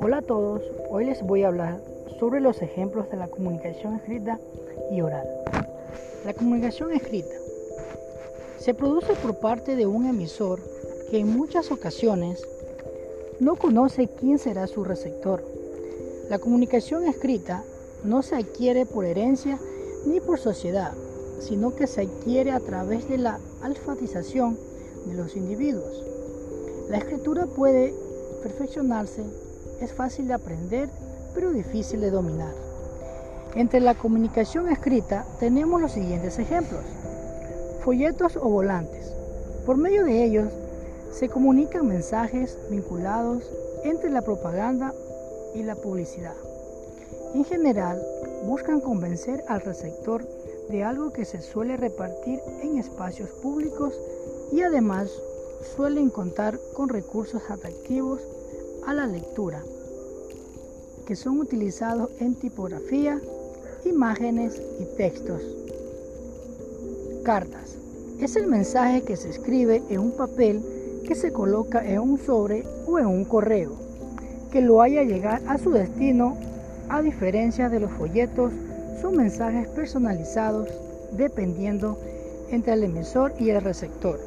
Hola 0.00 0.18
a 0.18 0.22
todos, 0.22 0.62
hoy 0.90 1.06
les 1.06 1.22
voy 1.22 1.42
a 1.42 1.48
hablar 1.48 1.80
sobre 2.20 2.40
los 2.40 2.62
ejemplos 2.62 3.10
de 3.10 3.16
la 3.16 3.26
comunicación 3.26 3.96
escrita 3.96 4.38
y 4.92 5.00
oral. 5.00 5.26
La 6.24 6.34
comunicación 6.34 6.92
escrita 6.92 7.34
se 8.58 8.74
produce 8.74 9.14
por 9.14 9.40
parte 9.40 9.74
de 9.74 9.86
un 9.86 10.06
emisor 10.06 10.60
que 11.10 11.18
en 11.18 11.36
muchas 11.36 11.72
ocasiones 11.72 12.46
no 13.40 13.56
conoce 13.56 14.06
quién 14.06 14.38
será 14.38 14.68
su 14.68 14.84
receptor. 14.84 15.42
La 16.30 16.38
comunicación 16.38 17.08
escrita 17.08 17.64
no 18.04 18.22
se 18.22 18.36
adquiere 18.36 18.86
por 18.86 19.04
herencia 19.04 19.58
ni 20.06 20.20
por 20.20 20.38
sociedad, 20.38 20.92
sino 21.40 21.74
que 21.74 21.86
se 21.86 22.02
adquiere 22.02 22.52
a 22.52 22.60
través 22.60 23.08
de 23.08 23.18
la 23.18 23.40
alfabetización 23.62 24.58
de 25.06 25.14
los 25.14 25.36
individuos. 25.36 26.04
La 26.88 26.98
escritura 26.98 27.46
puede 27.46 27.94
perfeccionarse 28.42 29.24
es 29.80 29.92
fácil 29.92 30.28
de 30.28 30.34
aprender, 30.34 30.88
pero 31.34 31.52
difícil 31.52 32.00
de 32.00 32.10
dominar. 32.10 32.54
Entre 33.54 33.80
la 33.80 33.94
comunicación 33.94 34.68
escrita 34.68 35.26
tenemos 35.40 35.80
los 35.80 35.92
siguientes 35.92 36.38
ejemplos. 36.38 36.84
Folletos 37.80 38.36
o 38.36 38.48
volantes. 38.48 39.12
Por 39.66 39.76
medio 39.76 40.04
de 40.04 40.24
ellos 40.24 40.52
se 41.12 41.28
comunican 41.28 41.86
mensajes 41.86 42.58
vinculados 42.70 43.50
entre 43.84 44.10
la 44.10 44.22
propaganda 44.22 44.94
y 45.54 45.62
la 45.62 45.76
publicidad. 45.76 46.34
En 47.34 47.44
general, 47.44 48.00
buscan 48.46 48.80
convencer 48.80 49.42
al 49.48 49.60
receptor 49.60 50.24
de 50.68 50.84
algo 50.84 51.12
que 51.12 51.24
se 51.24 51.42
suele 51.42 51.76
repartir 51.76 52.38
en 52.62 52.78
espacios 52.78 53.28
públicos 53.42 54.00
y 54.52 54.62
además 54.62 55.10
suelen 55.74 56.10
contar 56.10 56.60
con 56.74 56.88
recursos 56.88 57.42
atractivos 57.50 58.20
a 58.86 58.94
la 58.94 59.06
lectura, 59.06 59.64
que 61.06 61.16
son 61.16 61.40
utilizados 61.40 62.08
en 62.20 62.36
tipografía, 62.36 63.20
imágenes 63.84 64.62
y 64.78 64.96
textos. 64.96 65.42
Cartas. 67.24 67.76
Es 68.20 68.36
el 68.36 68.46
mensaje 68.46 69.02
que 69.02 69.16
se 69.16 69.30
escribe 69.30 69.82
en 69.88 69.98
un 69.98 70.12
papel 70.12 70.62
que 71.04 71.16
se 71.16 71.32
coloca 71.32 71.84
en 71.84 71.98
un 71.98 72.18
sobre 72.18 72.64
o 72.86 73.00
en 73.00 73.06
un 73.06 73.24
correo, 73.24 73.72
que 74.52 74.60
lo 74.60 74.80
haya 74.80 75.02
llegar 75.02 75.42
a 75.48 75.58
su 75.58 75.72
destino, 75.72 76.38
a 76.88 77.02
diferencia 77.02 77.68
de 77.68 77.80
los 77.80 77.90
folletos, 77.92 78.52
son 79.00 79.16
mensajes 79.16 79.68
personalizados 79.68 80.68
dependiendo 81.12 81.98
entre 82.50 82.74
el 82.74 82.84
emisor 82.84 83.34
y 83.38 83.50
el 83.50 83.60
receptor. 83.60 84.18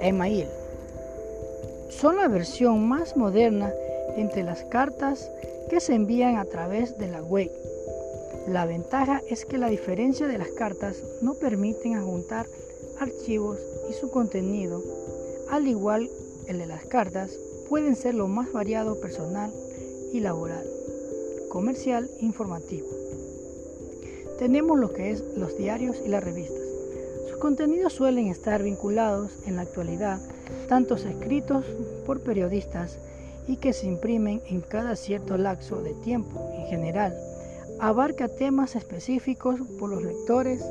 Email 0.00 0.48
son 1.88 2.16
la 2.16 2.26
versión 2.26 2.88
más 2.88 3.16
moderna 3.16 3.72
entre 4.16 4.42
las 4.42 4.64
cartas 4.64 5.30
que 5.70 5.80
se 5.80 5.94
envían 5.94 6.36
a 6.36 6.44
través 6.44 6.98
de 6.98 7.08
la 7.08 7.22
web. 7.22 7.50
La 8.48 8.66
ventaja 8.66 9.22
es 9.28 9.44
que 9.44 9.58
la 9.58 9.68
diferencia 9.68 10.26
de 10.26 10.38
las 10.38 10.48
cartas 10.48 10.96
no 11.20 11.34
permiten 11.34 11.94
adjuntar 11.94 12.46
archivos 12.98 13.58
y 13.88 13.92
su 13.92 14.10
contenido, 14.10 14.82
al 15.50 15.68
igual 15.68 16.10
el 16.48 16.58
de 16.58 16.66
las 16.66 16.84
cartas, 16.86 17.38
pueden 17.72 17.96
ser 17.96 18.14
lo 18.14 18.28
más 18.28 18.52
variado 18.52 19.00
personal 19.00 19.50
y 20.12 20.20
laboral, 20.20 20.62
comercial 21.48 22.10
informativo. 22.20 22.86
Tenemos 24.38 24.78
lo 24.78 24.92
que 24.92 25.10
es 25.10 25.24
los 25.38 25.56
diarios 25.56 25.96
y 26.04 26.10
las 26.10 26.22
revistas. 26.22 26.60
Sus 27.30 27.38
contenidos 27.38 27.94
suelen 27.94 28.26
estar 28.26 28.62
vinculados 28.62 29.32
en 29.46 29.56
la 29.56 29.62
actualidad 29.62 30.20
tantos 30.68 31.06
escritos 31.06 31.64
por 32.04 32.20
periodistas 32.20 32.98
y 33.48 33.56
que 33.56 33.72
se 33.72 33.86
imprimen 33.86 34.42
en 34.50 34.60
cada 34.60 34.94
cierto 34.94 35.38
lapso 35.38 35.80
de 35.80 35.94
tiempo. 35.94 36.50
En 36.54 36.66
general, 36.66 37.16
abarca 37.80 38.28
temas 38.28 38.76
específicos 38.76 39.60
por 39.78 39.88
los 39.88 40.02
lectores 40.02 40.62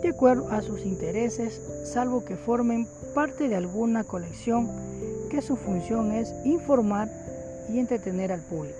de 0.00 0.10
acuerdo 0.10 0.48
a 0.50 0.62
sus 0.62 0.86
intereses, 0.86 1.60
salvo 1.92 2.24
que 2.24 2.36
formen 2.36 2.86
parte 3.16 3.48
de 3.48 3.56
alguna 3.56 4.04
colección 4.04 4.70
que 5.30 5.40
su 5.40 5.56
función 5.56 6.12
es 6.12 6.34
informar 6.44 7.10
y 7.70 7.78
entretener 7.78 8.32
al 8.32 8.42
público. 8.42 8.76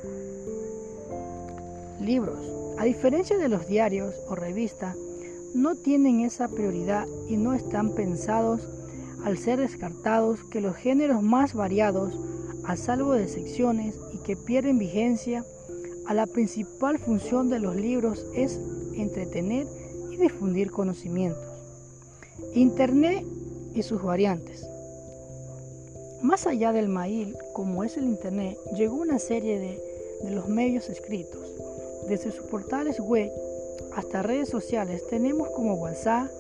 Libros. 2.01 2.39
A 2.79 2.85
diferencia 2.85 3.39
de 3.39 3.49
los 3.49 3.67
diarios 3.67 4.15
o 4.29 4.35
revistas, 4.35 4.97
no 5.55 5.75
tienen 5.75 6.21
esa 6.21 6.49
prioridad 6.49 7.07
y 7.29 7.37
no 7.37 7.55
están 7.55 7.95
pensados 7.95 8.69
al 9.25 9.37
ser 9.37 9.61
descartados 9.61 10.45
que 10.45 10.61
los 10.61 10.77
géneros 10.77 11.23
más 11.23 11.55
variados, 11.55 12.19
a 12.65 12.77
salvo 12.77 13.13
de 13.13 13.29
secciones 13.29 13.99
y 14.15 14.19
que 14.19 14.37
pierden 14.37 14.79
vigencia, 14.79 15.45
a 16.07 16.15
la 16.15 16.27
principal 16.27 16.99
función 16.99 17.51
de 17.51 17.59
los 17.59 17.77
libros 17.77 18.27
es 18.35 18.59
entretener 18.95 19.67
y 20.11 20.17
difundir 20.17 20.71
conocimientos. 20.71 21.45
Internet 22.55 23.25
y 23.75 23.83
sus 23.83 24.03
variantes. 24.03 24.67
Más 26.23 26.47
allá 26.47 26.73
del 26.73 26.89
mail, 26.89 27.37
como 27.53 27.85
es 27.85 27.97
el 27.97 28.05
Internet, 28.05 28.59
llegó 28.77 28.97
una 28.97 29.19
serie 29.19 29.59
de, 29.59 29.83
de 30.23 30.31
los 30.31 30.49
medios 30.49 30.89
escritos. 30.89 31.41
Desde 32.09 32.31
sus 32.31 32.45
portales 32.45 33.01
web 33.01 33.31
hasta 33.95 34.23
redes 34.23 34.49
sociales 34.49 35.07
tenemos 35.09 35.49
como 35.51 35.75
WhatsApp 35.75 36.31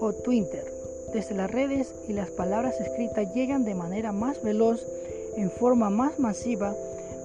o 0.00 0.12
Twitter 0.12 0.82
desde 1.12 1.34
las 1.34 1.50
redes 1.50 1.94
y 2.08 2.14
las 2.14 2.30
palabras 2.30 2.80
escritas 2.80 3.34
llegan 3.34 3.64
de 3.64 3.74
manera 3.74 4.12
más 4.12 4.42
veloz, 4.42 4.86
en 5.36 5.50
forma 5.50 5.90
más 5.90 6.18
masiva, 6.18 6.74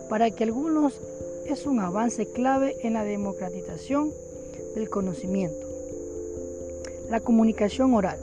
para 0.09 0.29
que 0.31 0.43
algunos 0.43 0.99
es 1.45 1.65
un 1.65 1.79
avance 1.79 2.25
clave 2.27 2.75
en 2.83 2.93
la 2.93 3.03
democratización 3.03 4.11
del 4.75 4.89
conocimiento. 4.89 5.65
La 7.09 7.21
comunicación 7.21 7.93
oral. 7.93 8.19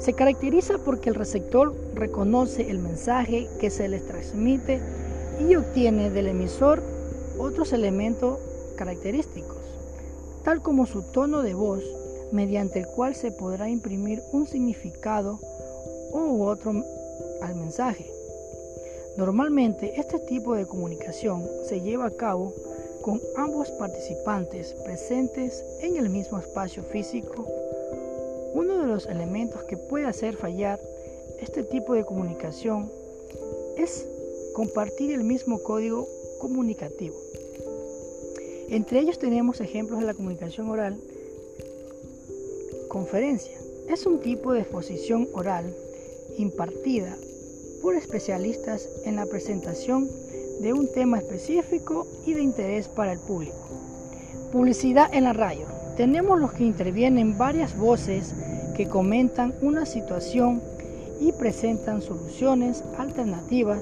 Se 0.00 0.14
caracteriza 0.14 0.78
porque 0.78 1.10
el 1.10 1.14
receptor 1.14 1.74
reconoce 1.94 2.70
el 2.70 2.78
mensaje 2.78 3.48
que 3.60 3.68
se 3.70 3.86
les 3.88 4.06
transmite 4.06 4.80
y 5.46 5.54
obtiene 5.56 6.10
del 6.10 6.28
emisor 6.28 6.82
otros 7.38 7.72
elementos 7.72 8.38
característicos, 8.76 9.58
tal 10.42 10.62
como 10.62 10.86
su 10.86 11.02
tono 11.02 11.42
de 11.42 11.52
voz, 11.52 11.84
mediante 12.32 12.80
el 12.80 12.86
cual 12.86 13.14
se 13.14 13.30
podrá 13.30 13.68
imprimir 13.68 14.22
un 14.32 14.46
significado 14.46 15.38
u 16.12 16.44
otro 16.44 16.72
al 17.42 17.54
mensaje. 17.56 18.10
Normalmente 19.16 20.00
este 20.00 20.18
tipo 20.20 20.54
de 20.54 20.66
comunicación 20.66 21.46
se 21.68 21.80
lleva 21.82 22.06
a 22.06 22.10
cabo 22.10 22.54
con 23.02 23.20
ambos 23.36 23.70
participantes 23.72 24.74
presentes 24.84 25.64
en 25.80 25.96
el 25.96 26.08
mismo 26.08 26.38
espacio 26.38 26.82
físico. 26.84 27.46
Uno 28.52 28.78
de 28.78 28.86
los 28.86 29.06
elementos 29.06 29.62
que 29.64 29.76
puede 29.76 30.06
hacer 30.06 30.36
fallar 30.36 30.80
este 31.40 31.62
tipo 31.62 31.94
de 31.94 32.04
comunicación 32.04 32.90
es 33.76 34.06
compartir 34.54 35.12
el 35.12 35.24
mismo 35.24 35.62
código 35.62 36.08
comunicativo. 36.38 37.16
Entre 38.68 39.00
ellos 39.00 39.18
tenemos 39.18 39.60
ejemplos 39.60 40.00
de 40.00 40.06
la 40.06 40.14
comunicación 40.14 40.68
oral 40.68 40.96
Conferencia. 42.88 43.56
Es 43.88 44.04
un 44.04 44.18
tipo 44.18 44.52
de 44.52 44.62
exposición 44.62 45.28
oral 45.32 45.72
impartida 46.36 47.16
por 47.80 47.94
especialistas 47.94 48.88
en 49.04 49.14
la 49.14 49.26
presentación 49.26 50.10
de 50.60 50.72
un 50.72 50.90
tema 50.92 51.18
específico 51.18 52.08
y 52.26 52.34
de 52.34 52.42
interés 52.42 52.88
para 52.88 53.12
el 53.12 53.20
público. 53.20 53.56
Publicidad 54.50 55.14
en 55.14 55.24
la 55.24 55.32
radio. 55.32 55.79
Tenemos 55.96 56.40
los 56.40 56.52
que 56.52 56.64
intervienen 56.64 57.36
varias 57.36 57.76
voces 57.76 58.34
que 58.76 58.88
comentan 58.88 59.54
una 59.60 59.84
situación 59.84 60.62
y 61.20 61.32
presentan 61.32 62.00
soluciones 62.00 62.82
alternativas 62.96 63.80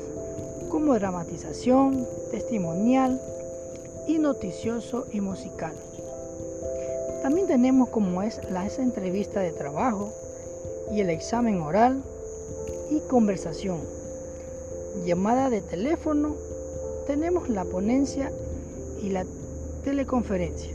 como 0.68 0.94
dramatización, 0.94 2.06
testimonial 2.30 3.20
y 4.06 4.18
noticioso 4.18 5.06
y 5.12 5.20
musical. 5.20 5.72
También 7.22 7.46
tenemos 7.46 7.88
como 7.90 8.22
es 8.22 8.40
la 8.50 8.66
esa 8.66 8.82
entrevista 8.82 9.40
de 9.40 9.52
trabajo 9.52 10.12
y 10.92 11.00
el 11.00 11.10
examen 11.10 11.60
oral 11.60 12.02
y 12.90 13.00
conversación. 13.00 13.80
Llamada 15.04 15.50
de 15.50 15.60
teléfono, 15.60 16.34
tenemos 17.06 17.48
la 17.48 17.64
ponencia 17.64 18.32
y 19.02 19.10
la 19.10 19.24
teleconferencia. 19.84 20.74